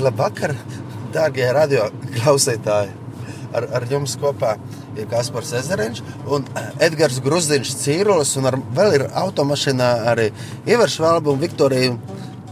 [0.00, 0.54] Labvakar,
[1.12, 2.94] dārgie radio klausītāji!
[3.50, 4.54] Ar, ar jums kopā
[4.94, 6.00] ir Kaspars Ezeriņš
[6.30, 6.44] un
[6.82, 8.36] Edgars Grusdiņš Cīrulis.
[8.38, 10.28] Un ar, vēl ir automašīnā arī
[10.70, 11.96] Ivars Valba un Viktorija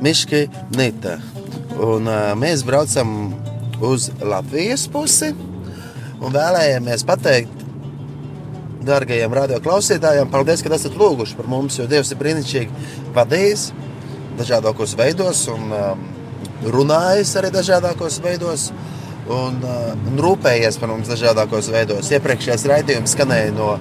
[0.03, 0.43] Miški
[0.75, 1.15] Nita.
[1.79, 3.15] Un, uh, mēs braucam
[3.87, 5.31] uz Latvijas pusi
[6.19, 7.65] un vēlējāmies pateikt
[8.89, 13.71] dārgajiem radio klausītājiem, paldies, ka esat lūguši par mums, jo Dievs ir brīnišķīgi vadījis
[14.39, 16.07] dažādos veidos un um,
[16.65, 18.71] runājis arī dažādos veidos.
[19.29, 22.09] Un, uh, un rūpējies par mums dažādos veidos.
[22.17, 23.75] Iepriekšējais raidījums skanēja no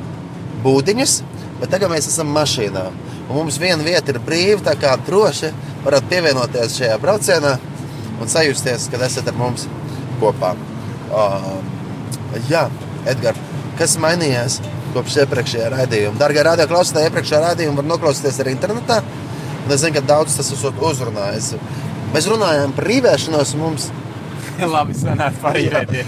[0.66, 1.14] būdiņas,
[1.62, 2.84] bet tagad mēs esam mašīnā.
[3.28, 5.54] Un mums viena vieta ir brīva, tā kā droši
[5.86, 7.54] varat pievienoties šajā braucienā
[8.20, 9.68] un sajusties, kad esat ar mums
[10.20, 10.54] kopā.
[11.08, 11.48] Uh,
[12.52, 12.66] jā,
[13.08, 13.40] Edgars,
[13.80, 14.60] kas mainījās
[14.96, 16.20] kopš iepriekšējā raidījuma?
[16.20, 19.02] Darbie radio klausītāji, iepriekšējā raidījuma var noklausīties arī internetā.
[19.68, 21.54] Es zinu, ka daudz tas esat uzrunājis.
[22.14, 23.90] Mēs runājām par rīvēšanos, un mums
[24.74, 26.08] Labi, sanāca pārīvēties.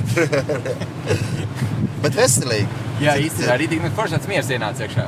[2.03, 2.85] Bet veselīgi.
[3.03, 5.05] Jā, īstenībā arī tik forši tāds miers ienāca iekšā.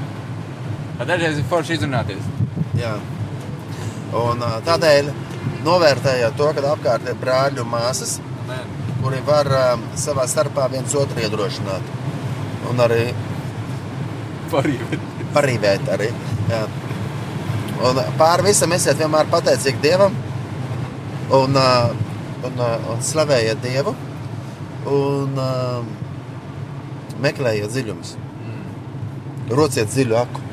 [0.99, 2.27] Tā dažreiz ir forši izrunāties.
[2.77, 2.93] Jā.
[4.19, 5.09] Un tādēļ
[5.65, 8.17] novērtējot to, ka apkārt ir brāļu māsas,
[8.47, 8.71] Man.
[9.01, 11.91] kuri var um, savā starpā viens otru iedrošināt.
[12.71, 13.05] Un arī
[14.51, 15.29] Pārīvēties.
[15.35, 15.87] parīvēt.
[15.95, 16.11] Arī,
[16.51, 16.61] jā.
[17.87, 20.15] un pāri visam esiet vienmēr pateicīgi Dievam
[21.31, 21.91] un, uh,
[22.45, 23.93] un, uh, un slavējiet Dievu
[24.91, 25.83] un uh,
[27.23, 28.15] meklējiet dziļumus.
[29.51, 30.43] Rociet dziļu aku.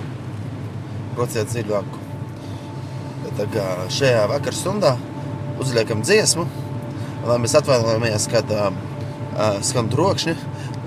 [1.18, 2.04] Rociet dziļu aku.
[3.38, 4.96] Kā šajā vakar stundā
[5.62, 6.46] uzliekam dziesmu,
[7.26, 8.70] lai mēs atvainojamies, kad uh,
[9.66, 10.34] skan trokšņi,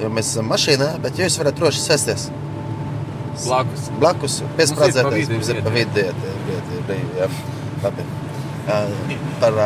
[0.01, 2.29] jo mēs esam mašīnā, bet jūs varat droši sēsties.
[3.45, 3.91] Blakus.
[3.99, 5.63] Blakus piesprādzēties, vidu mums ir
[6.87, 7.31] pa jā.
[7.81, 8.20] Labi.
[8.67, 9.59] Par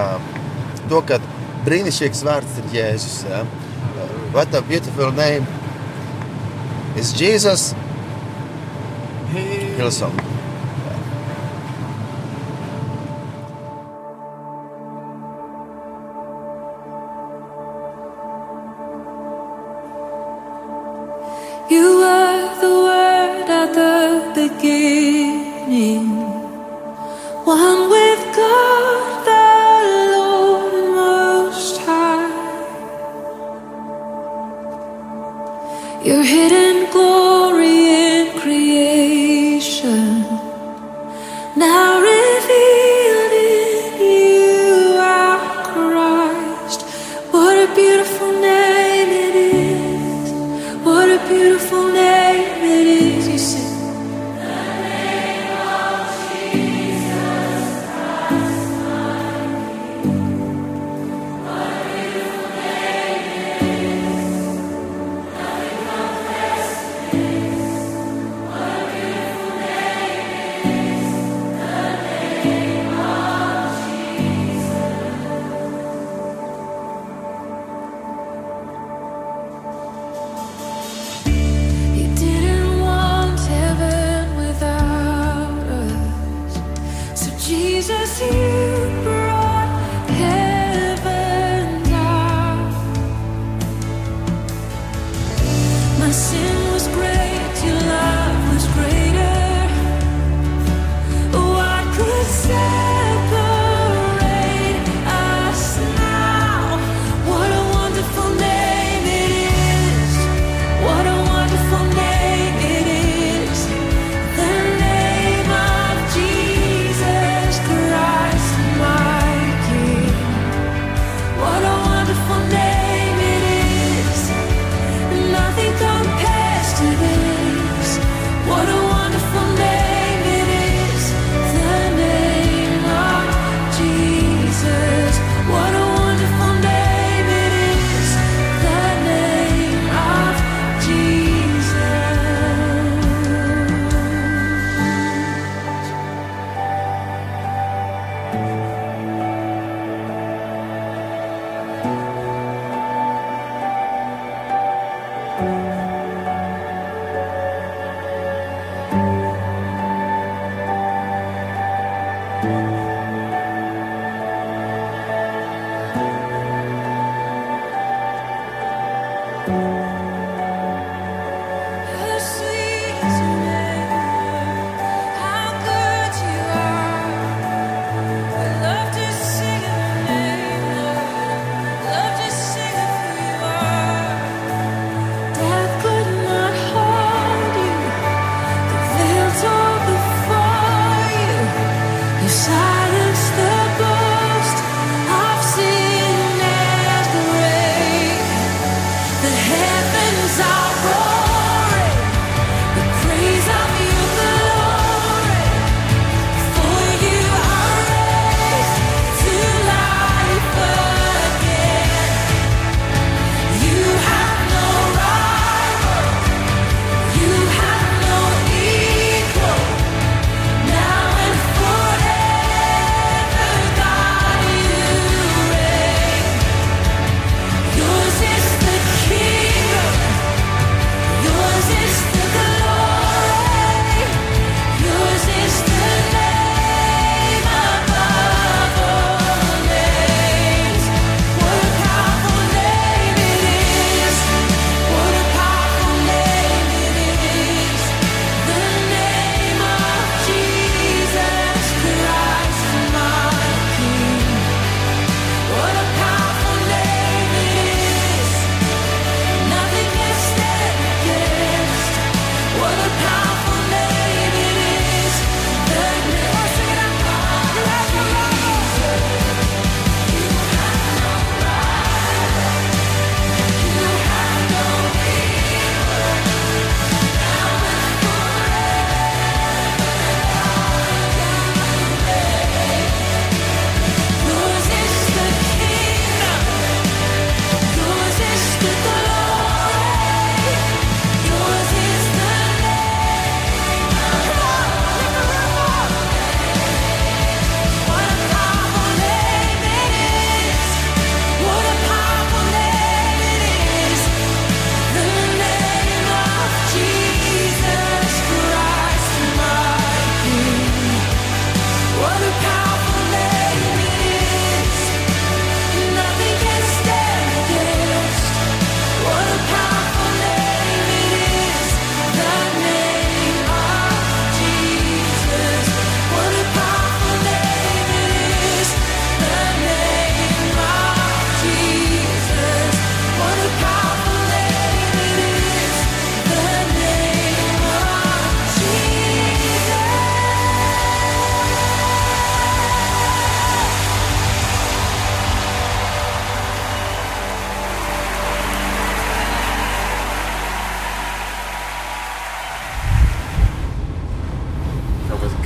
[0.89, 1.19] to, ka
[1.66, 3.22] brīnišķīgs vārds ir Jēzus.
[3.29, 3.45] Uh,
[4.35, 5.47] What a beautiful name
[6.97, 7.73] is Jesus
[9.31, 10.24] Hillsong.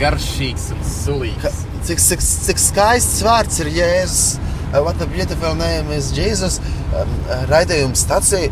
[0.09, 1.66] Garšīgs un sulīgs.
[1.85, 4.39] cik, cik, cik skaists vārds ir Jēzus.
[4.69, 6.59] Uh, What a beautiful name is Jesus.
[6.94, 7.06] Uh,
[7.49, 8.49] raidījuma stacija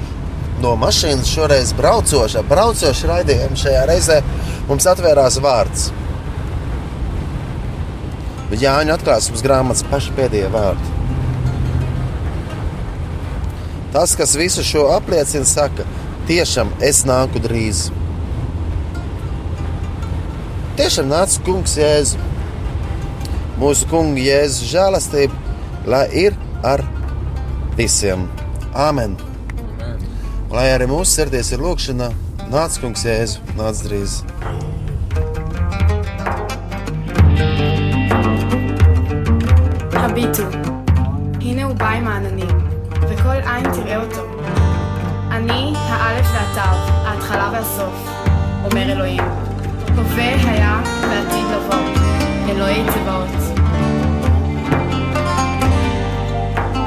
[0.61, 4.21] no mašīnas šoreiz braucoša, braucoša raidījuma šajā reizē
[4.69, 5.89] mums atvērās vārds.
[8.47, 10.93] Bet Jāņa atklāsmes grāmatas paši pēdējie vārdi.
[13.93, 15.85] Tas, kas visu šo apliecina, saka,
[16.29, 17.87] tiešām es nāku drīz
[20.78, 22.16] Tiešām nāca kungs Jēzus.
[23.60, 25.36] Mūsu kunga Jēzus žēlastība,
[25.86, 26.80] lai ir ar
[27.76, 28.24] visiem.
[28.72, 29.18] Āmen!
[29.60, 30.00] Amen.
[30.50, 32.08] Lai arī mūsu sirdīs ir lūkšana,
[32.50, 34.22] nāc kungs Jēzu, nāc drīz.
[40.12, 40.42] הביטו,
[41.40, 42.68] הנה הוא בא עם העננים,
[43.08, 44.22] וכל עין תראה אותו.
[45.30, 46.70] אני האלף והתו,
[47.04, 48.08] ההתחלה והסוף,
[48.64, 49.45] אומר אלוהים.
[49.96, 51.84] הווה היה ועתיד לבוא,
[52.48, 53.42] אלוהי צבאות.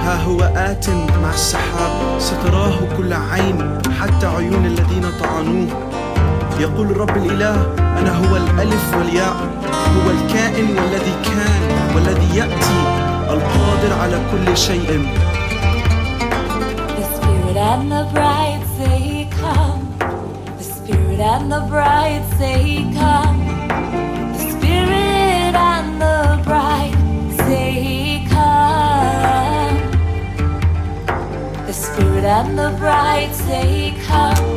[0.06, 0.90] ها هو آت
[1.24, 3.58] مع السحاب ستراه كل عين
[4.00, 5.68] حتى عيون الذين طعنوه
[6.60, 7.56] يقول الرب الإله
[8.00, 9.36] أنا هو الألف والياء
[9.96, 11.62] هو الكائن والذي كان
[11.96, 12.80] والذي يأتي
[13.30, 14.90] القادر على كل شيء
[16.98, 18.59] The Spirit and the bride
[21.33, 23.39] and the bride say, Come.
[24.33, 27.01] The Spirit and the bride
[27.47, 29.77] say, Come.
[31.69, 34.51] The Spirit and the bride say, Come.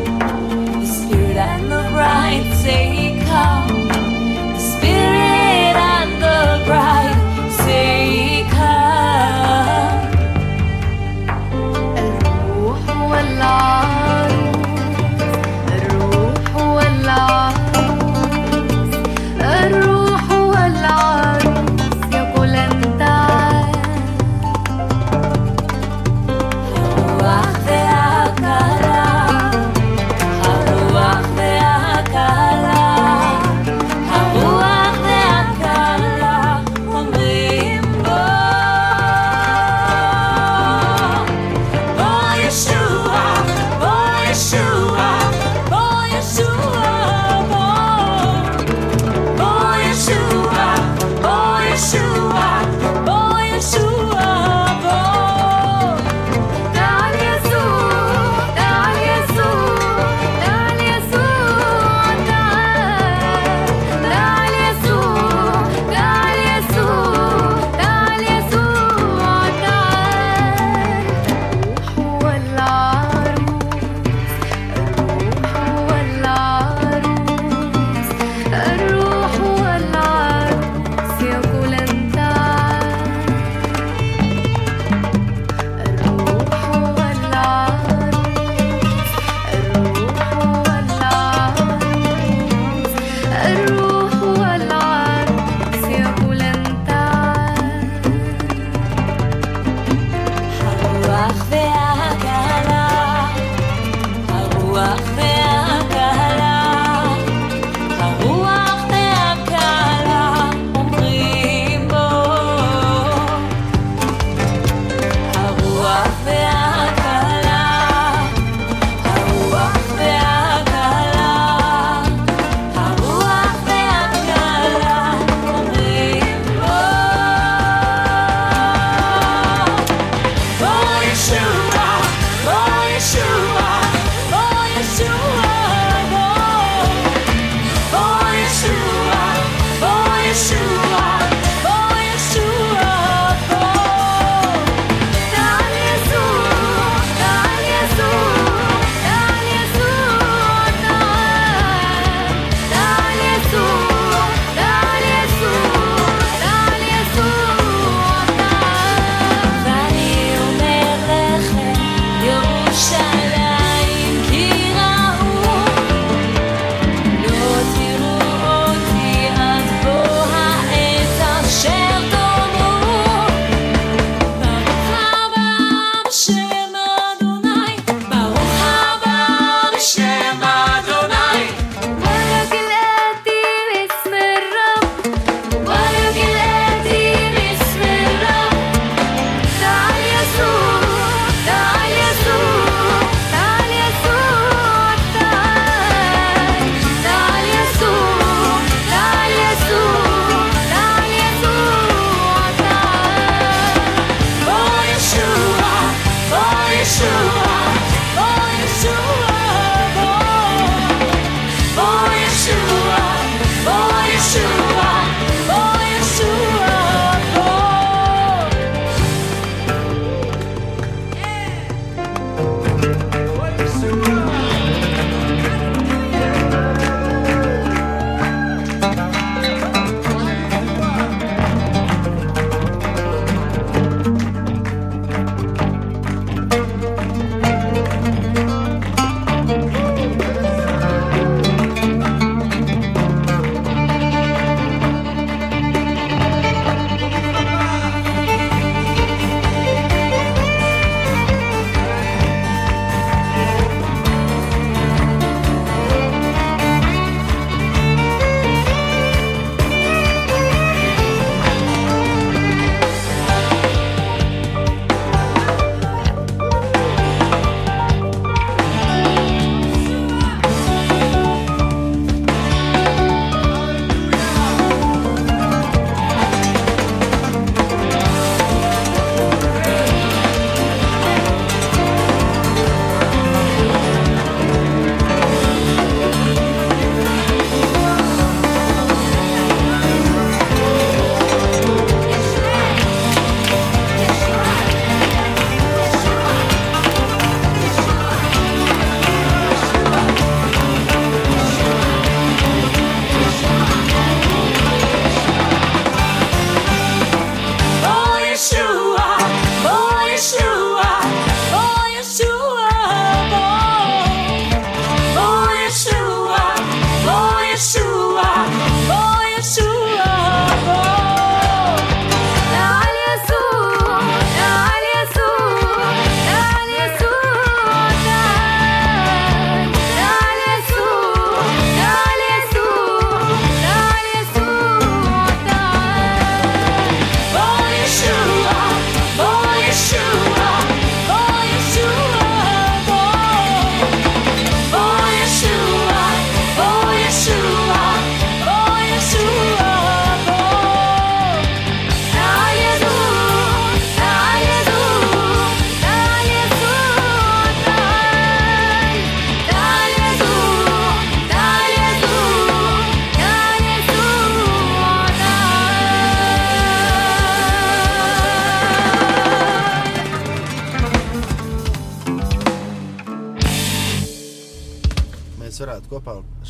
[0.82, 3.74] The Spirit and the bride say, Come.
[4.56, 7.93] The Spirit and the bride say,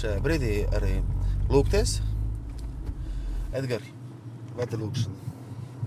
[0.04, 0.98] šajā brīdī arī
[1.48, 2.02] lūgties.
[3.56, 3.88] Edgars,
[4.58, 5.32] vai te lūkšana?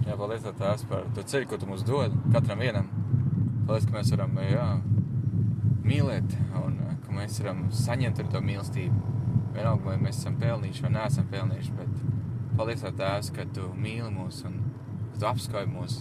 [0.07, 2.89] Jā, paldies Tēvs, par to ceļu, ko Tu mums dod katram vienam.
[3.67, 4.67] Paldies, ka mēs varam jā,
[5.85, 9.15] mīlēt un eh, ka mēs varam saņemt to mīlestību.
[9.57, 14.45] Vienalga, vai mēs esam pelnījuši vai neesam pelnījuši, bet paldies Tēvs, ka Tu mīli mūs
[14.49, 14.61] un
[15.19, 15.99] Tu apskauj mūs.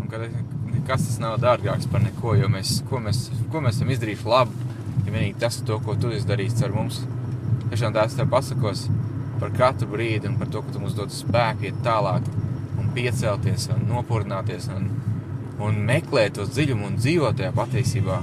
[0.00, 3.92] Un ka nekas tas nav dārgāks par neko, jo mēs, ko mēs, ko mēs esam
[3.94, 4.72] izdarījuši labu,
[5.04, 7.04] ja vienīgi tas to, ko Tu esi darījis ar mums.
[7.70, 8.86] Tiešām Tēvs Tev pasakos
[9.40, 12.28] par katru brīdi un par to, ka Tu mums dod spēku iet tālāk
[12.78, 14.88] un piecelties un nopurināties un,
[15.62, 18.20] un meklēt to dziļumu un dzīvot tajā patiesībā.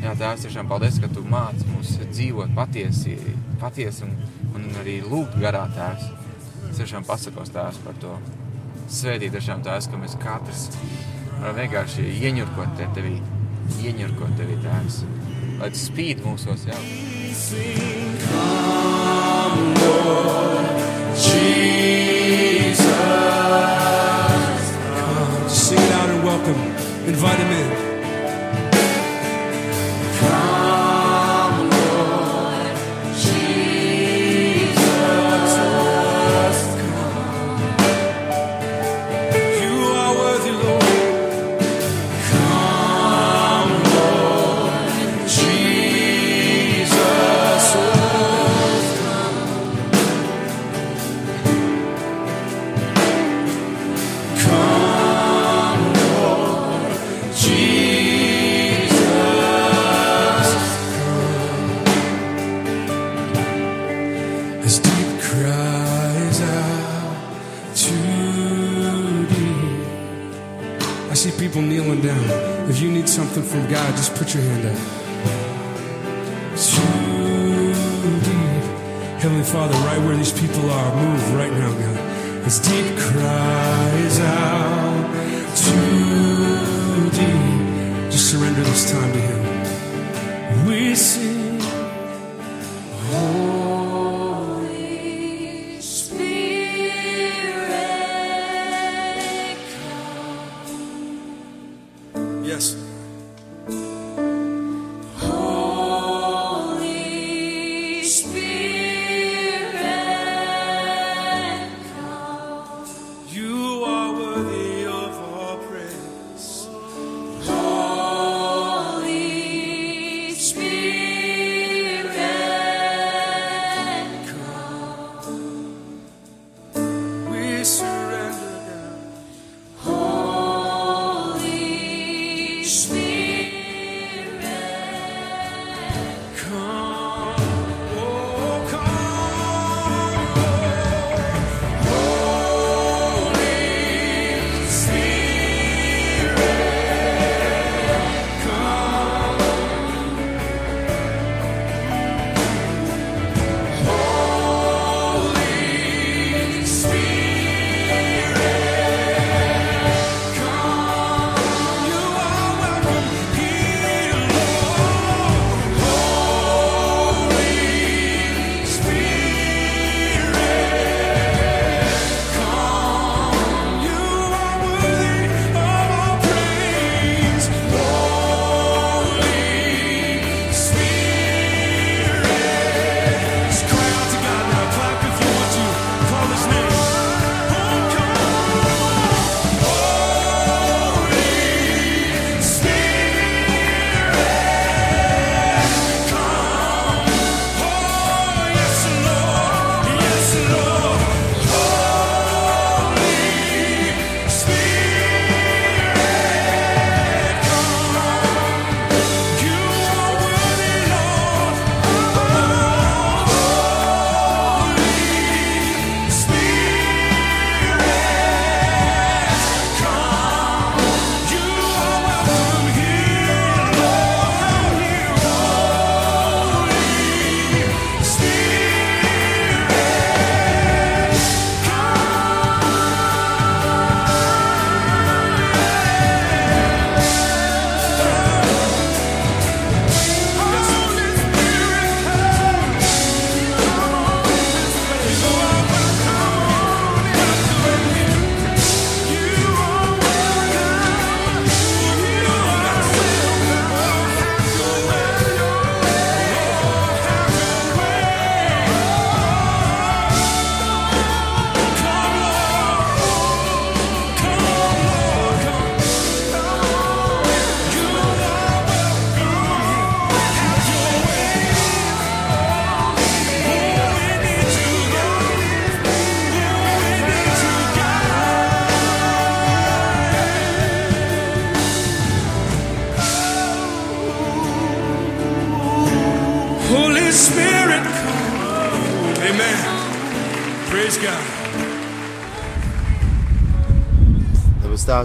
[0.00, 3.18] Jā, Tēvs, tiešām paldies, ka Tu māci mums dzīvot patiesi,
[3.60, 4.14] patiesi un,
[4.54, 6.08] un arī lūgt garā Tēvs.
[6.70, 8.14] Es tiešām pasakos Tēvs par to.
[8.90, 10.70] Svētīt tiešām Tēvs, ka mēs katrs
[11.40, 13.16] varam vienkārši ieņurkot te Tevī,
[13.80, 15.02] ieņurkot Tevī Tēvs.
[15.60, 16.80] Lai Tas spīd mūsos, jā.
[17.40, 18.59] Sing
[27.10, 27.69] Invite him in.
[73.90, 74.76] God, just put your hand up.
[76.56, 76.80] To
[78.24, 79.20] thee.
[79.20, 81.96] Heavenly Father, right where these people are, move right now, God.
[82.46, 85.14] As deep cries out
[85.64, 85.72] to
[87.16, 88.10] thee.
[88.10, 89.49] Just surrender this time to Him.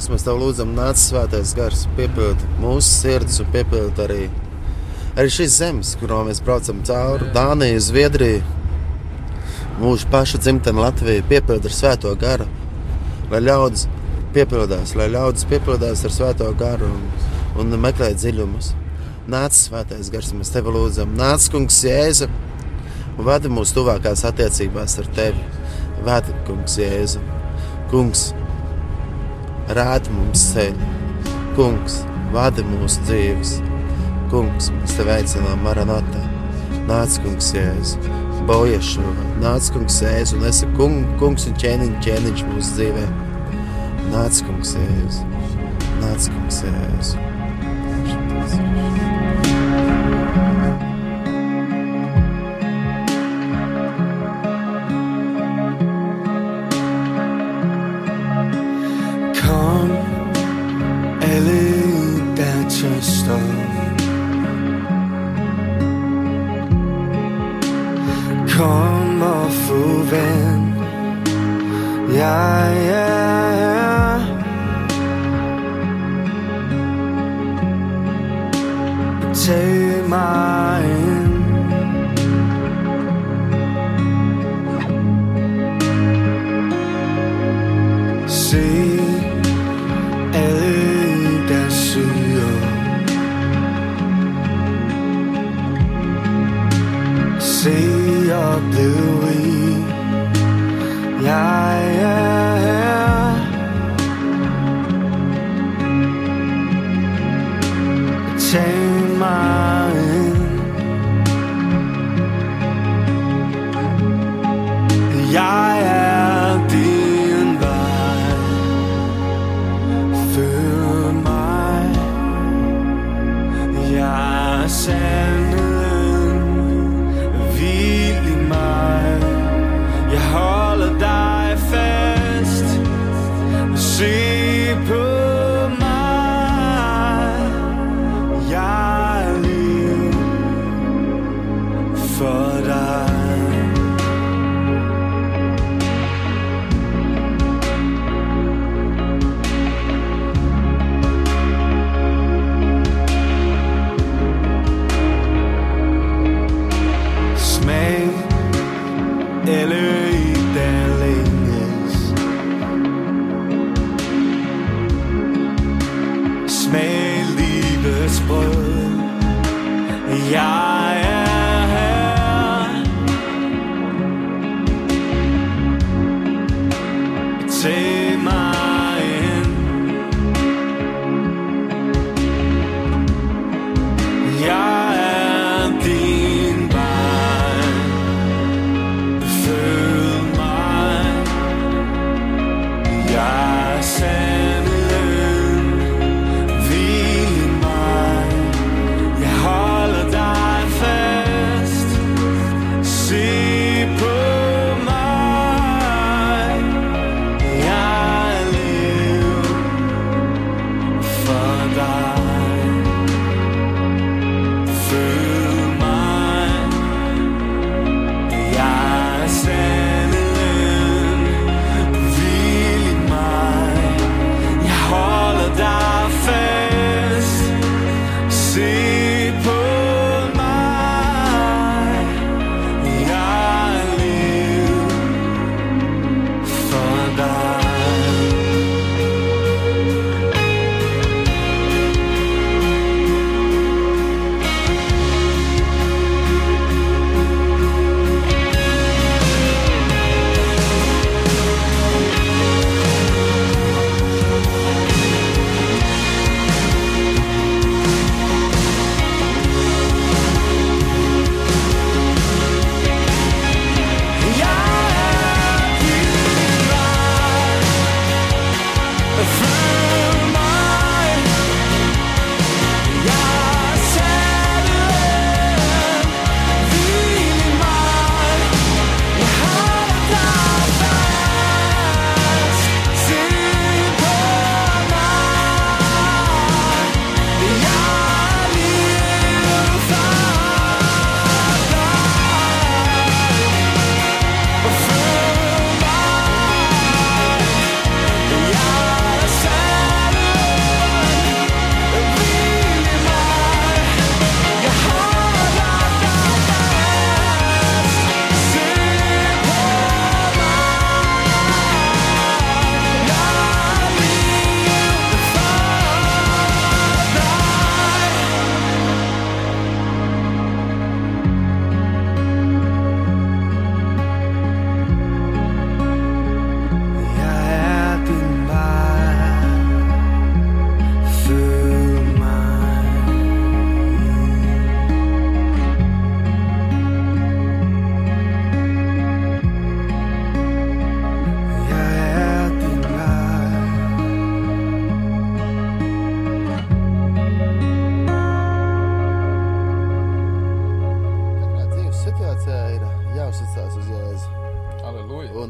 [0.05, 4.27] Tēvs, mēs Tev lūdzam, nāc svētais gars, piepildi mūsu sirdis un piepildi arī,
[5.17, 8.43] arī šīs zemes, kurā mēs braucam cauri Dāniju, Zviedriju,
[9.79, 12.45] mūsu pašu dzimteni Latviju, piepildi ar svēto garu,
[13.33, 13.87] lai ļaudis
[14.37, 17.09] piepildās, lai ļaudis piepildās ar svēto garu un,
[17.65, 18.75] un meklē dziļumus.
[19.25, 25.13] Nāc svētais gars, mēs Tevi lūdzam, nāc kungs Jēzu un vadi mūsu tuvākās attiecībās ar
[25.17, 25.53] Tevi.
[26.05, 27.25] Vadi kungs Jēzu,
[27.89, 28.29] kungs!
[29.73, 30.91] Rāda mums ceļu.
[31.55, 32.01] Kungs,
[32.35, 33.57] vadi mūsu dzīves.
[34.31, 36.23] Kungs, mēs te aicinām Maranatā.
[36.85, 37.97] Nāc, kungs, jēzu,
[38.45, 39.05] boješu,
[39.41, 43.07] nāc, kungs, jēzu, un esi kung, kungs un ķēniņš, ķēniņš mūsu dzīvē.
[44.11, 45.25] Nāc, kungs, jēzu,
[46.03, 47.25] nāc, kungs, jēzu.
[48.45, 49.14] Kom,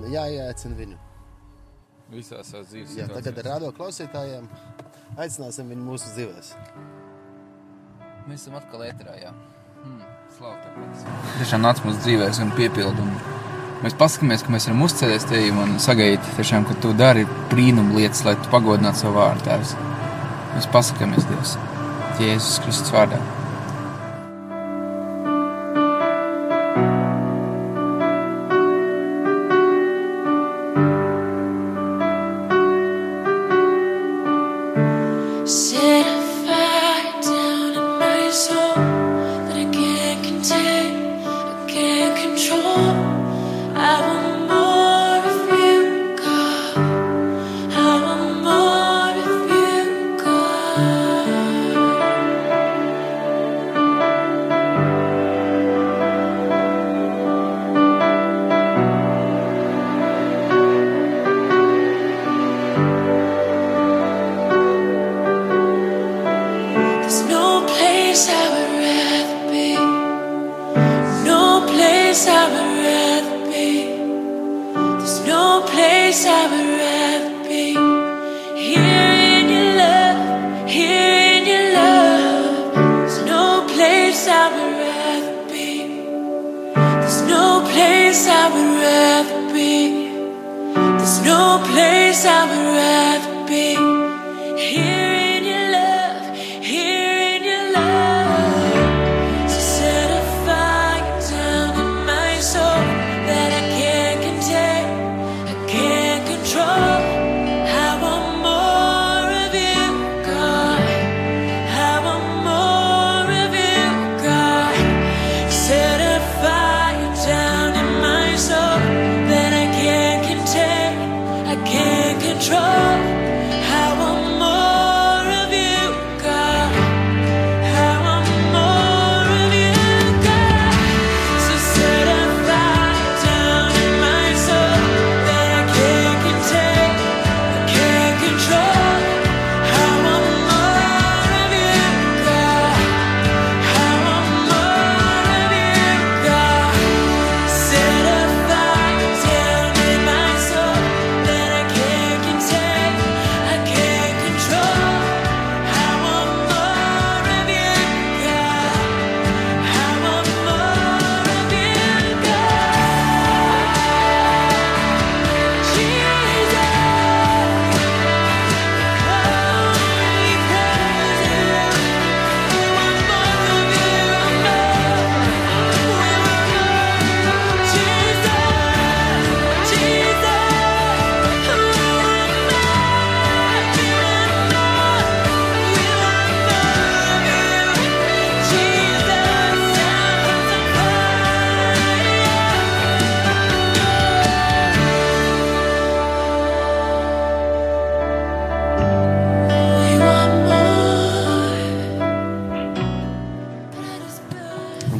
[0.03, 0.97] aicinu viņu.
[2.11, 4.45] Visās savas dzīves Jā, tagad ar radio klausītājiem
[5.17, 6.51] aicināsim viņu mūsu dzīvēm.
[8.29, 9.15] Mēs esam atkal ēterā.
[9.85, 10.01] Hmm.
[11.39, 13.01] Tiešām nāc mūsu dzīvēs un piepildi.
[13.05, 13.13] Un
[13.85, 18.25] mēs paskatāmies, ka mēs varam uzcēlties te un sagaidīt, tiešām, ka tu dari brīnumu lietas,
[18.27, 19.55] lai tu pagodinātu savu vārdu.
[20.55, 21.57] Mēs pasakāmies Dievs.
[22.19, 23.19] Jēzus Kristus vārdā.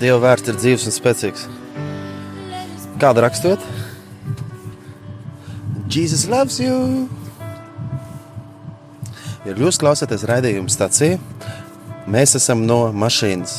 [0.06, 1.48] Dieva vārds ir dzīves un spēcīgs.
[3.02, 3.63] Kādu rakstot?
[5.89, 7.08] Jesus loves you!
[9.48, 11.18] Ja jūs klausāties raidījuma stācijā,
[12.06, 13.58] mēs esam no mašīnas.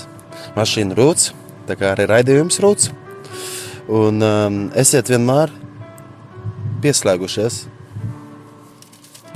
[0.55, 1.33] Mašīna rūts,
[1.67, 2.95] tā kā arī raidījums rūts.
[3.91, 5.51] Un um, esiet vienmēr
[6.85, 7.65] pieslēgušies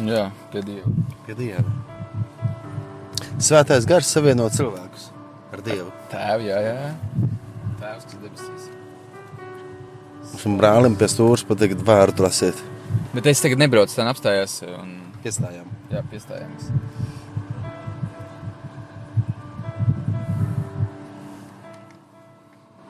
[0.07, 0.99] Jā, pie Dieva.
[1.27, 1.70] pie Dieva.
[3.42, 5.10] Svētais gars savieno cilvēkus
[5.53, 5.91] ar Dievu.
[6.13, 6.91] Tēv, jā, jā.
[7.81, 8.69] Tēvs, kas debesīs.
[10.47, 12.59] Un brālim pie stūra patīk vārdu lasīt.
[13.15, 15.67] Bet es tagad nebraucu, tā apstājās un Piestājām.
[15.93, 16.71] jā, piestājāmies.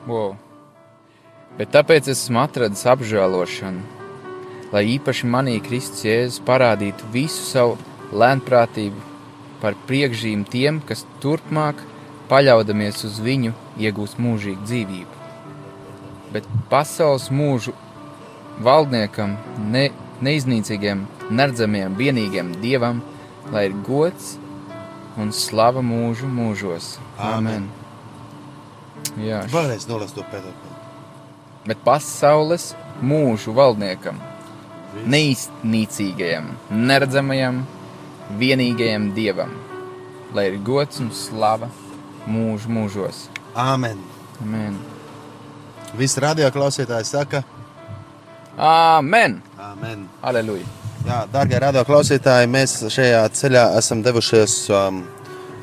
[0.07, 0.35] Wow.
[1.57, 3.83] Bet tāpēc esmu atradis apžēlošanu,
[4.71, 7.77] lai īpaši manī Kristus Jēzus parādītu visu savu
[8.15, 9.09] lēnprātību
[9.61, 11.83] par priekšzīm tiem, kas turpmāk,
[12.31, 13.51] paļaudamies uz viņu,
[13.83, 15.17] iegūs mūžīgu dzīvību.
[16.31, 17.73] Bet pasaules mūžu
[18.63, 19.35] valdniekam,
[19.73, 19.89] ne,
[20.23, 23.01] neiznīcīgiem, neredzamiem, vienīgiem dievam,
[23.51, 24.37] lai ir gods
[25.19, 26.93] un slava mūžu mūžos.
[27.19, 27.67] Āmen.
[29.19, 30.69] Jā, š- Vēlreiz nolas to pēdējo.
[31.67, 32.71] bet pasaules
[33.03, 34.15] mūžu valdniekam,
[35.11, 37.61] neiznīcīgajam, neredzamajam,
[38.39, 39.51] vienīgajam dievam,
[40.33, 41.67] lai ir gods un slava
[42.27, 43.25] mūžu mūžos.
[43.55, 44.01] Āmen.
[44.41, 44.77] Amen.
[45.97, 47.43] Visi radio klausītāji saka,
[48.57, 49.41] Amen!
[49.57, 49.71] Āmen.
[49.71, 50.05] Amen.
[50.21, 50.67] Aleluja!
[51.01, 54.57] Jā, darbie radioklausītāji, mēs šajā ceļā esam devušies.
[54.69, 55.01] Um,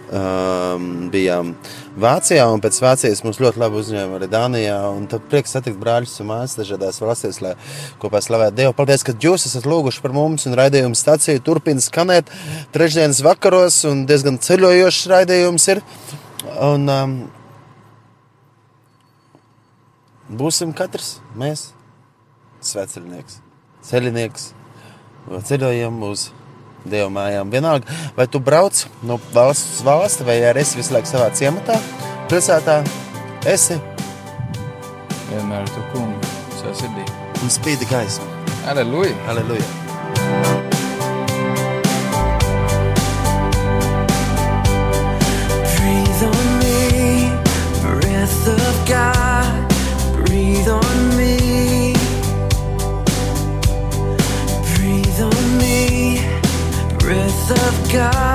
[0.09, 1.53] um, bijām
[1.99, 4.79] Vācijā, un pēc Vācijas mums ļoti labi uzņēma arī Dānijā.
[4.95, 7.55] un Tad prieks satikt brāļus un māsas dažādās valstīs, lai
[8.03, 8.77] kopā slavētu Dievu.
[8.79, 12.31] Paldies, ka jūs esat lūguši par mums, un raidījuma stācija turpina skanēt
[12.75, 15.83] trešdienas vakaros, un diezgan ceļojošs raidījums ir.
[16.59, 17.13] Un, um,
[20.41, 21.69] būsim katrs mēs,
[22.67, 23.39] svētceļnieks,
[23.87, 24.49] ceļinieks
[25.49, 26.31] ceļojam uz
[26.89, 27.51] Dieva mājām.
[27.53, 31.77] Vienalga, vai tu brauc no valsts uz valsti, vai arī esi visu laiku savā ciematā,
[32.31, 32.81] pilsētā,
[33.47, 33.77] esi
[35.29, 37.05] Vienmēr ar to kungu savā sirdī.
[37.43, 38.25] un spīdi gaisma.
[38.73, 39.15] Aleluja!
[39.29, 40.78] Aleluja!
[57.91, 58.28] God.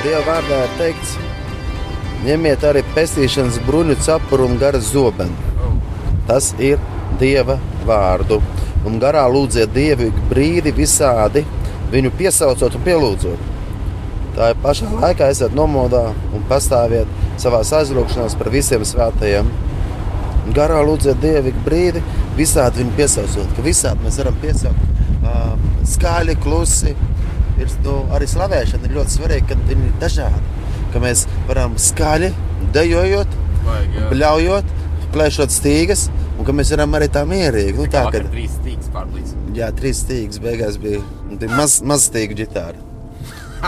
[0.00, 1.10] Dieva vārdā ir teikts,
[2.24, 5.34] ņemiet arī pestīšanas bruņu cepuru un garas zobenu.
[6.28, 6.80] Tas ir
[7.20, 8.38] Dieva vārdu.
[8.88, 11.42] Un garā lūdziet Dievu ik brīdi visādi,
[11.92, 13.42] viņu piesaucot un pielūdzot.
[14.38, 17.10] Tā ir pašā laikā esiet nomodā un pastāviet
[17.42, 19.52] savā aizlūgšanās par visiem svētajiem.
[20.46, 22.00] Un Garā lūdziet Dievu ik brīdi,
[22.40, 24.88] visādi viņu piesaucot, ka visādi mēs varam piesaukt
[25.20, 26.96] um, skaļi, klusi.
[27.60, 30.42] Ir, nu, arī slavēšana ir ļoti svarīga, kad viņi ir dažādi.
[30.90, 32.30] Ka mēs varam skaļi,
[32.74, 33.34] dejojot,
[34.10, 34.76] bļaujot,
[35.14, 36.06] plēšot stīgas,
[36.38, 37.76] un ka mēs varam arī tā mierīgi.
[37.78, 39.34] Nu, tā, kad, trīs stīgs pārlīdz.
[39.58, 42.86] jā, trīs stīgas beigās bija, bija maz, maz stīgu ģitāra.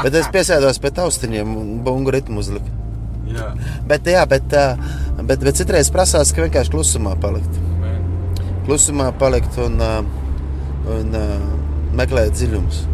[0.01, 2.79] Bet es piesēdos pie taustiņiem un bungu ritmu uzliku.
[3.33, 3.51] Jā.
[3.89, 4.73] Bet, jā, bet, ā,
[5.21, 7.61] bet, bet citreiz prasās, ka vienkārši klusumā palikt.
[7.81, 8.01] Man.
[8.67, 9.77] Klusumā palikt un,
[10.97, 11.27] un ā,
[12.01, 12.87] meklēt dziļumus.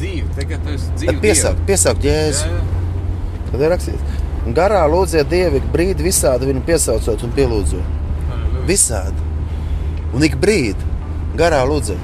[0.00, 1.12] Dzīve, tagad esi dzīve.
[1.12, 2.46] Tad piesaukt, piesaukt jēzu.
[2.48, 3.40] Jā, jā.
[3.50, 4.20] Tad ir rakstīts.
[4.56, 7.98] Garā lūdziet Dievu ik brīdi visādi viņu piesaucot un pielūdzot.
[8.32, 8.62] Aleluja.
[8.70, 9.26] Visādi.
[10.16, 10.88] Un ik brīdi
[11.36, 12.00] garā lūdziet.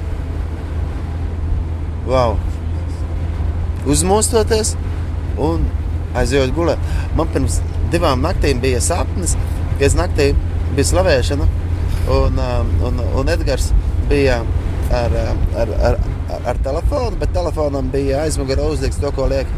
[2.05, 2.37] Wow!
[3.89, 4.75] Uzmostoties
[5.41, 5.65] un
[6.21, 6.93] aizjūt gulēt.
[7.17, 7.57] Man pirms
[7.91, 9.33] divām naktīm bija sapnis,
[9.79, 10.29] ka es naktī
[10.77, 11.49] bija slavēšana,
[12.13, 13.71] un, um, un, un Edgars
[14.11, 14.43] bija
[14.93, 15.97] ar, um, ar, ar,
[16.51, 19.49] ar, telefonu, bet telefonam bija aizmugurē uzlikts to, ko liek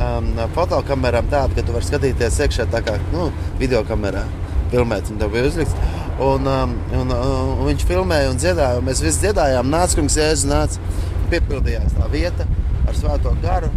[0.00, 4.24] um, fotokamerām tādu, ka tu vari skatīties iekšā tā kā nu, video kamerā.
[4.70, 5.74] Filmēt, un tev bija uzlikts.
[6.20, 8.78] Un, um, un, un, un viņš filmēja un dziedāja.
[8.78, 10.92] Un mēs visi dziedājām, nāca kungs, jēzus nāca.
[11.32, 12.46] Piepildījās tā vieta
[12.86, 13.70] ar svēto garu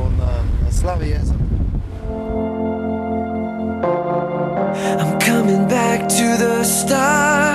[0.00, 1.36] un um, slavu Jēzu.
[5.00, 7.49] I'm coming back to the start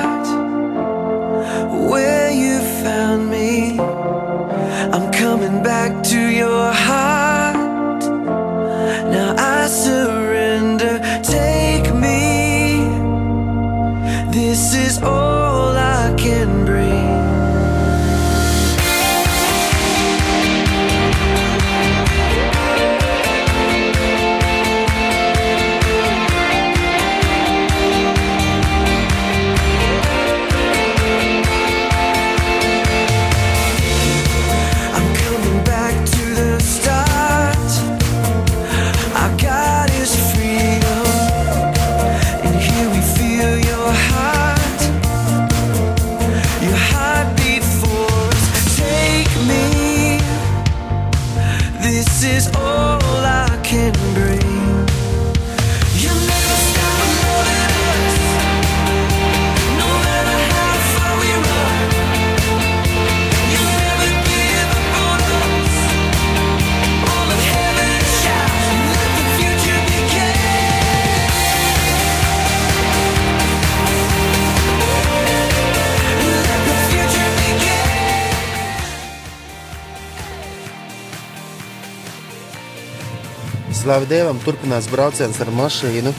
[83.85, 86.09] Slavu Dievam, turpinās brauciens ar mašīnu.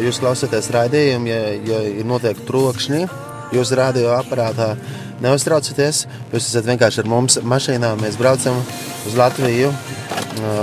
[0.00, 3.02] Jūs klausāties raidījumu, ja, ja ir notiek trokšņi.
[3.52, 4.70] Jūs radioaparātā
[5.20, 6.06] neuztraucaties.
[6.32, 7.92] Jūs esat vienkārši ar mums mašīnā.
[8.00, 8.56] Mēs braucam
[9.04, 9.68] uz Latviju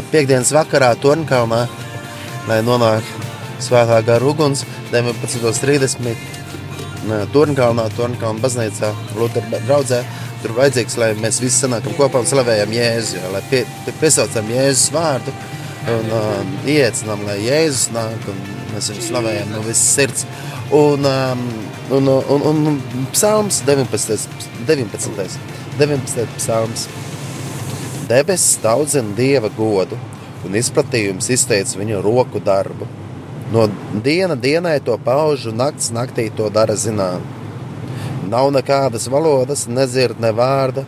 [0.09, 1.67] piekdienas vakarā Tornkalnā,
[2.49, 3.29] lai nonāktu
[3.61, 4.65] svētā gara uguns
[4.95, 6.09] 19.30.
[7.35, 10.01] Tornkalnā, Tornkalnā baznīcā, Lutera draudzē.
[10.41, 14.89] Tur vajadzīgs, lai mēs visi sanākam kopā un slavējam Jēzu, lai pie, pie, piesaucam Jēzus
[14.93, 15.33] vārdu
[15.91, 18.39] un uh, ieicinām, lai Jēzus nāk un
[18.73, 20.25] mēs viņu slavējam no visas sirds.
[20.73, 21.45] Un, um,
[21.93, 24.17] un, un, un, un psalms 19.
[24.65, 25.39] 19.
[25.77, 26.27] 19.
[26.39, 26.87] psalms.
[28.09, 29.97] Debesis daudzina Dieva godu
[30.45, 32.87] un izpratījums izteica viņa roku darbu.
[33.53, 33.67] No
[34.03, 37.23] diena dienai to pauž un nakts naktī to dara zinām.
[38.29, 40.85] Nav nekādas valodas, nedzird ne vārda,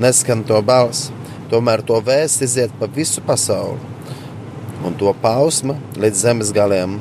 [0.00, 1.10] neskan to balss.
[1.52, 3.91] Tomēr to vēsts iziet pa visu pasauli,
[4.86, 6.98] un to pausma līdz zemes galiem.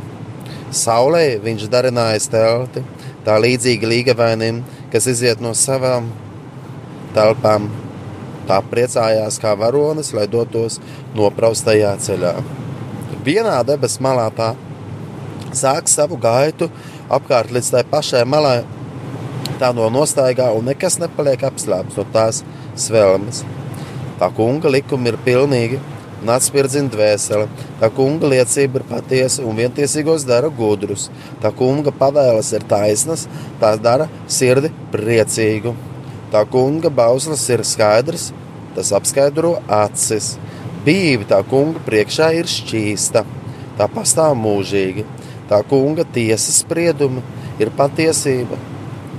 [0.72, 2.84] Saulē viņš darinājis telti,
[3.26, 4.62] tā līdzīgi līgavainim,
[4.94, 6.10] kas iziet no savām
[7.16, 7.70] telpām.
[8.48, 10.80] Tā priecājās kā varonis, lai dotos
[11.16, 12.34] nopraustajā ceļā.
[13.26, 14.54] Vienā debesu malā tā
[15.56, 16.72] sāk savu gaitu
[17.12, 18.62] apkārt līdz tai pašai malai,
[19.60, 22.42] tā no nostaigā, un nekas nepaliek apslēpts no tās
[22.80, 23.44] svelmes.
[24.20, 25.80] Tā kunga likumi ir pilnīgi
[26.22, 27.48] un atspirdzina dvēseli.
[27.82, 31.10] Tā kunga liecība ir patiesa un vientiesīgos dara gudrus.
[31.42, 33.28] Tā kunga pavēles ir taisnas,
[33.62, 35.74] tās dara sirdi priecīgu.
[36.32, 38.30] Tā kunga bauslis ir skaidrs,
[38.76, 40.36] tas apskaidro acis.
[40.86, 43.26] Bība tā kunga priekšā ir šķīsta,
[43.78, 45.06] tā pastāv mūžīgi.
[45.52, 47.20] Tā kunga tiesas spriedumi
[47.60, 48.56] ir patiesība,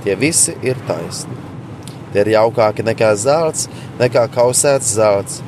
[0.03, 1.37] tie visi ir taisni.
[2.13, 3.67] Tie ir jaukāki nekā zelts,
[3.99, 5.41] nekā kausēts zelts.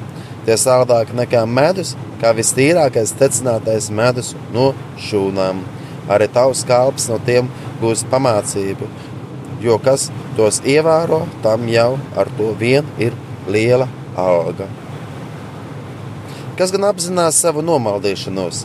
[0.46, 4.74] Tie saldāki nekā medus, kā vistīrākais tecinātais medus no
[5.08, 5.64] šūnām.
[6.12, 7.50] Arī tavs kalps no tiem
[7.82, 8.90] gūs pamācību,
[9.64, 13.18] jo kas tos ievēro, tam jau ar to vien ir
[13.50, 14.70] liela alga.
[16.60, 18.62] Kas gan apzinās savu nomaldīšanos,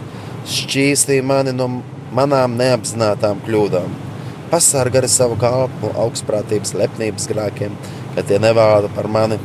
[0.58, 1.72] šķīstī mani no
[2.14, 3.98] manām neapzinātām kļūdām
[4.50, 7.76] pasargā arī savu kalpu augstprātības, lepnības grēkiem,
[8.16, 9.38] ka tie nevāda par mani.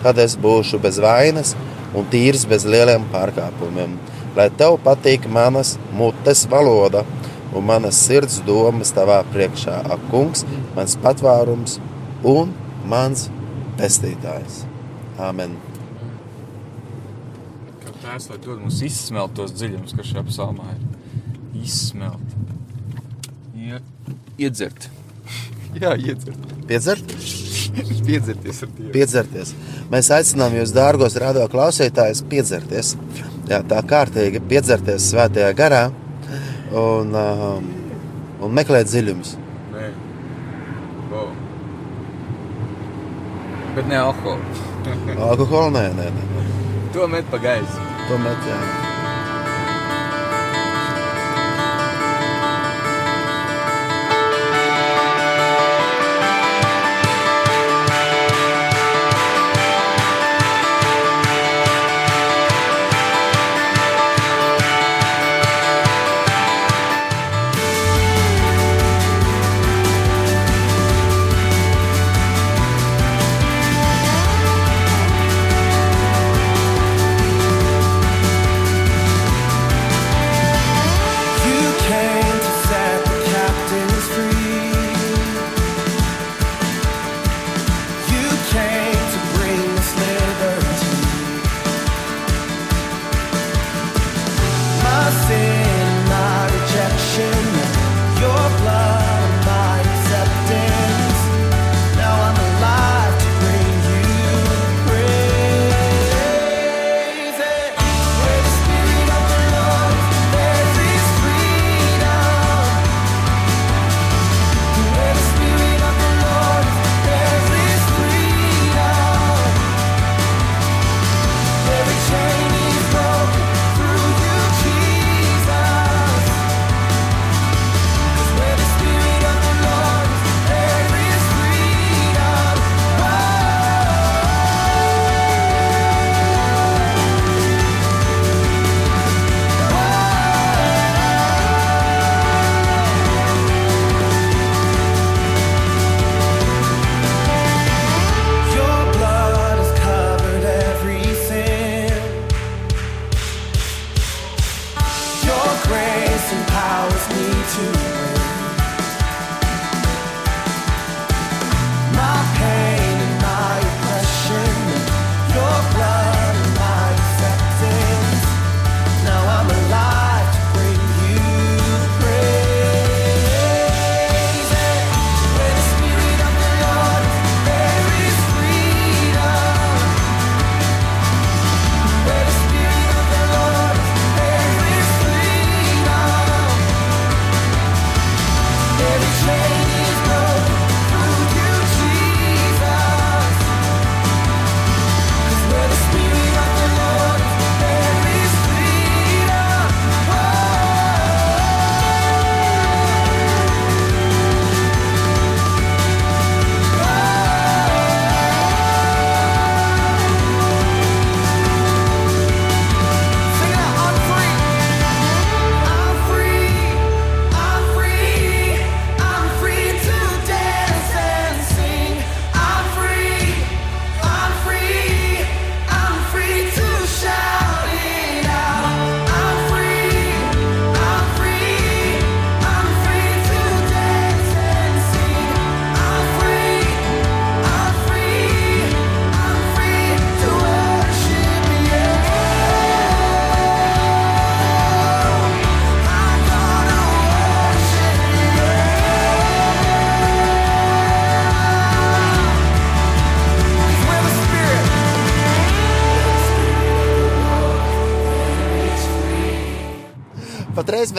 [0.00, 1.54] Tad es būšu bez vainas
[1.96, 3.98] un tīrs bez lieliem pārkāpumiem.
[4.36, 7.04] Lai tev patīk manas mutes valoda
[7.54, 10.44] un manas sirds domas tavā priekšā, ak, kungs,
[10.76, 11.78] mans patvārums
[12.26, 12.54] un
[12.88, 13.26] mans
[13.80, 14.62] pestītājs.
[15.20, 15.56] Āmen!
[17.82, 20.86] Kā tēvs, lai dod mums izsmelt tos dziļumus, kas šajā psalmā ir.
[21.60, 22.38] Izsmelt.
[23.60, 23.82] Ja,
[24.40, 24.88] iedzert.
[25.76, 26.54] Jā, iedzert.
[26.70, 27.18] Piedzert?
[28.08, 28.92] Piedzerties ar Dievu.
[28.94, 29.52] Piedzerties.
[29.92, 32.94] Mēs aicinām jūs, dārgos radio klausītājus, piedzerties.
[33.50, 35.84] Jā, tā kārtīgi piedzerties svētajā garā
[36.70, 37.70] un, um,
[38.40, 39.36] un meklēt dziļumus.
[41.10, 41.32] Wow.
[43.74, 44.68] Bet ne alkoholu.
[45.30, 46.28] Alkoholu nē, nē, nē.
[46.36, 46.46] nē.
[46.94, 47.90] To met pa gaisu.
[48.08, 48.89] To met, jā.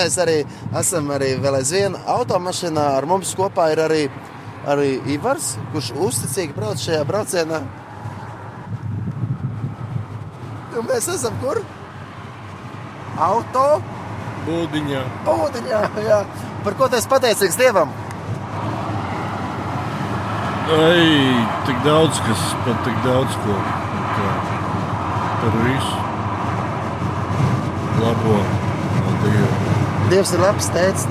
[0.01, 0.37] mēs arī
[0.79, 2.85] esam arī vēl aizvien automašīnā.
[2.97, 4.01] Ar mums kopā ir arī,
[4.69, 7.61] arī Ivars, kurš uzticīgi brauc šajā braucienā.
[10.71, 11.59] Un mēs esam kur?
[13.21, 13.65] Auto
[14.47, 15.01] būdiņā.
[15.27, 16.21] būdiņā jā.
[16.65, 17.91] Par ko tas pateicīgs Dievam?
[20.71, 21.05] Ai,
[21.67, 23.59] tik daudz, kas pat tik daudz ko
[25.41, 25.99] par visu
[28.01, 28.39] labo.
[29.01, 29.80] Paldies!
[30.11, 31.05] Dievs ir labs tēvs.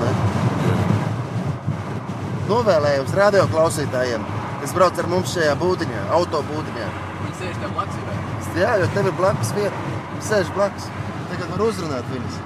[2.45, 4.25] Novēlējums radio klausītājiem,
[4.61, 6.89] kas brauc ar mums šajā būdiņā, autobūdiņā.
[7.23, 8.51] Viņi sēž tam blakus.
[8.59, 9.79] Jā, jo tev ir blakus vieta.
[9.87, 10.85] Viņi sēž blakus.
[11.31, 12.37] Tagad var uzrunāt viņus.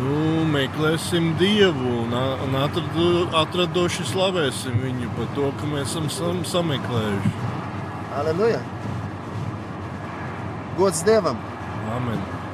[0.00, 0.16] Nu,
[0.50, 2.16] meklēsim Dievu un,
[2.48, 7.32] un atradu, atradoši slavēsim viņu par to, ka mēs esam sam, sameklējuši.
[8.24, 8.58] Aleluja!
[10.82, 11.38] Gods Dievam!
[11.94, 12.47] Amen!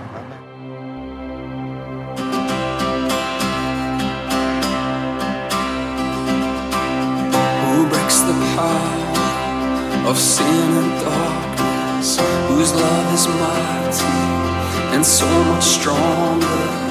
[15.85, 16.84] stronger.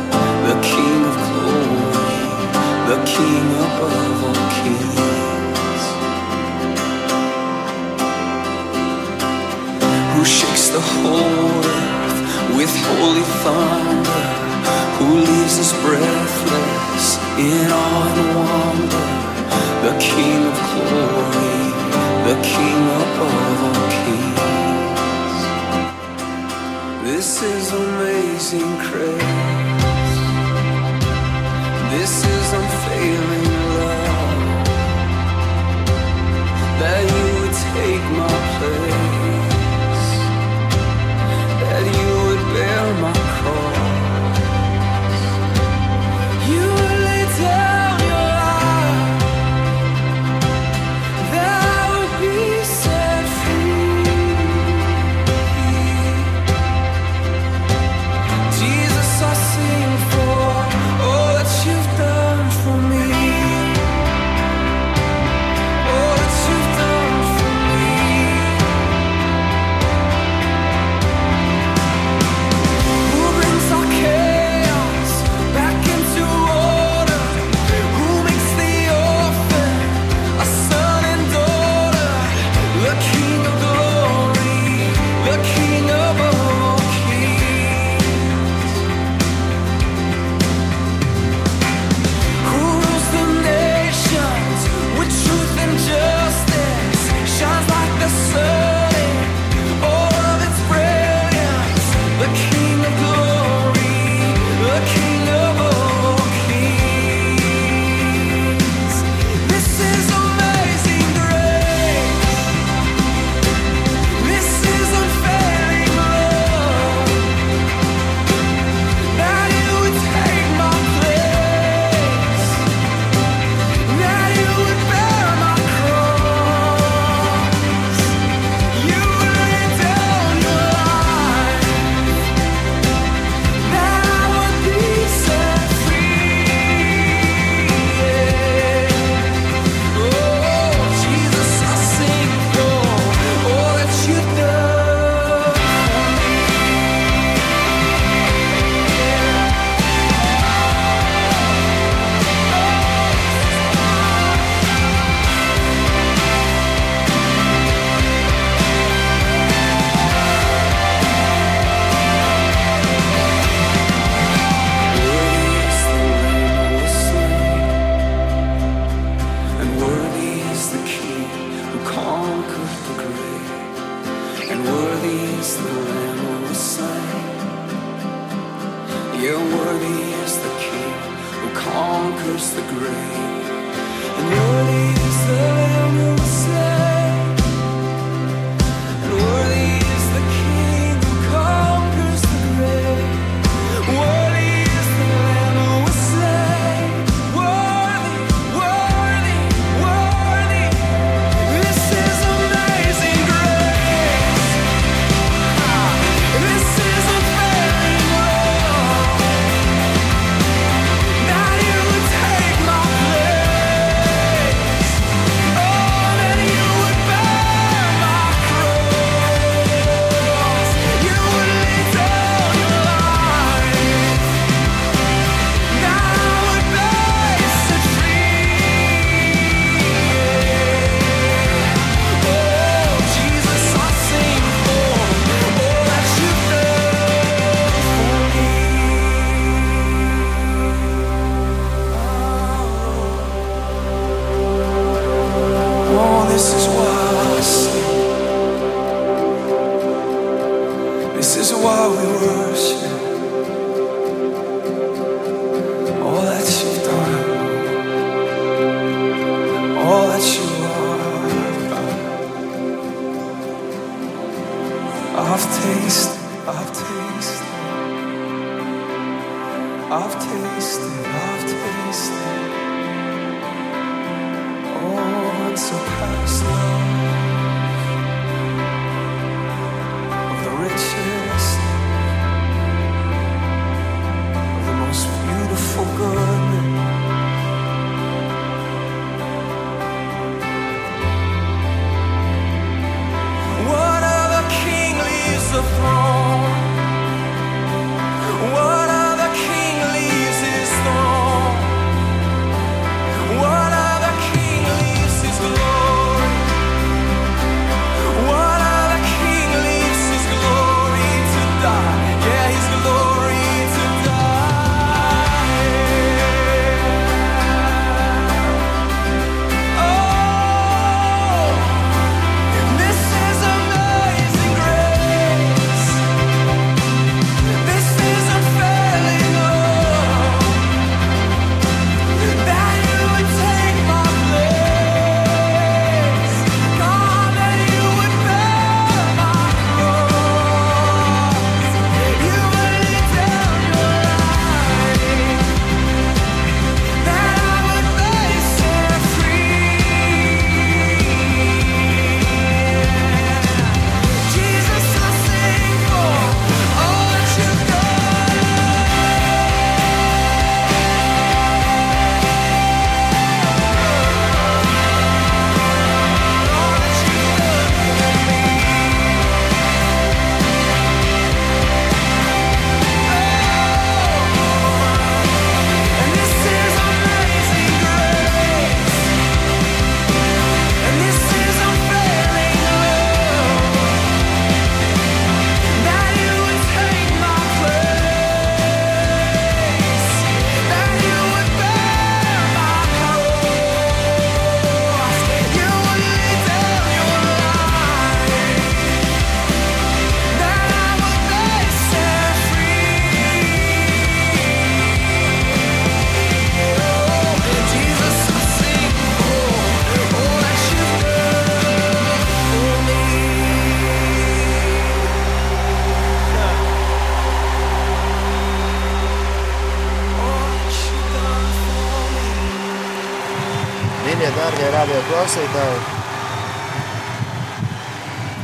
[425.33, 426.01] Klausītāji,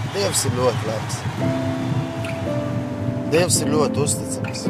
[0.10, 1.18] Dievs ir ļoti labs.
[3.30, 4.64] Dievs ir ļoti uzticams.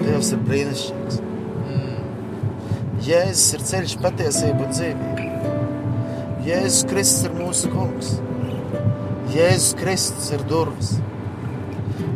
[0.00, 1.20] Dievs ir brīnišķīgs.
[3.04, 5.28] Jēzus ir ceļš, patiesība un dzīvība.
[6.48, 8.10] Jēzus Kristus ir mūsu kungs.
[9.36, 10.96] Jēzus Kristus ir durvis.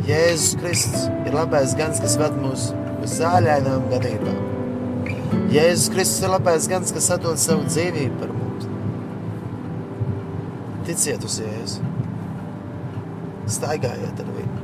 [0.09, 2.67] Jēzus Kristus ir labais gans, kas ved mūs
[2.99, 4.43] uz zāļainām ganībām.
[5.55, 8.38] Jēzus Kristus ir labais gans, kas atdod savu dzīvību par.
[10.89, 11.83] Ticiet uz Jēzu.
[13.53, 14.55] Staigājiet ar viņu.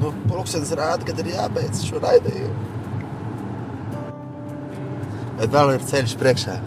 [0.00, 2.58] Nu, pulkstenis rāda, kad ir jābeidz šo raidījumu.
[5.38, 6.62] Bet vēl ir ceļš priekšā.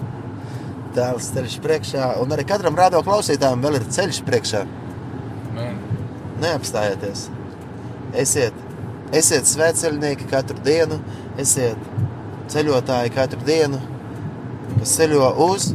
[0.98, 4.64] Tēls ceļš priekšā, un arī katram rādo klausītājam vēl ir ceļš priekšā.
[5.58, 5.78] Man,
[6.41, 7.28] Neapstājieties.
[8.18, 8.58] Esiet,
[9.14, 10.98] esiet svētceļnieki katru dienu,
[11.41, 11.78] esiet
[12.52, 13.80] ceļotāji katru dienu,
[14.80, 15.70] kas ceļo uz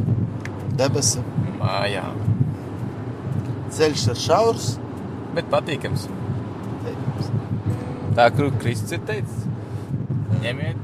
[0.79, 1.23] debesu.
[1.61, 2.19] mājām.
[3.73, 4.65] Ceļš ir šaurs,
[5.33, 6.03] Bet patīkams.
[6.83, 7.29] teikums.
[8.17, 9.47] Tā kā Kristus ir teicis,
[10.43, 10.83] ņemiet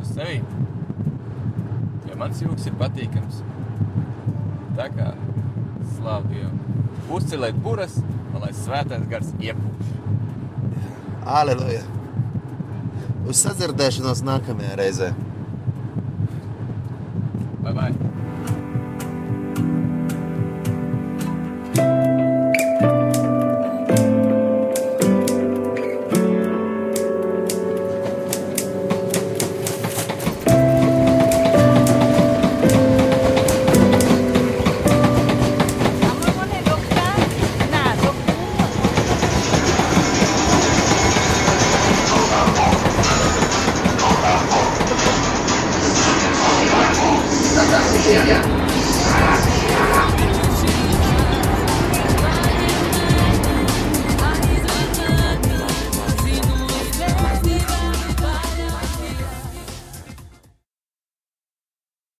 [0.00, 0.38] uz sevi.
[2.20, 3.38] Mans jūks ir patīkams.
[4.76, 5.14] Tā kā
[5.94, 6.52] slāv Dievu.
[7.16, 7.96] Uzceliet buras,
[8.36, 9.94] lai svētais gars iepūš.
[11.40, 11.80] Aleluja!
[13.28, 15.10] Uz sadzirdēšanos nākamajā reizē!
[17.64, 18.09] Bye bye!